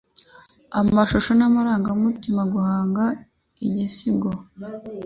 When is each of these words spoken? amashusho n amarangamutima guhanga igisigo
amashusho 0.79 1.31
n 1.39 1.41
amarangamutima 1.47 2.41
guhanga 2.53 3.03
igisigo 3.65 4.29